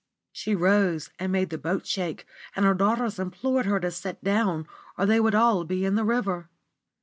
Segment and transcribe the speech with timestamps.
[0.31, 4.65] She rose and made the boat shake, and her daughters implored her to sit down,
[4.97, 6.49] or they would all be in the river.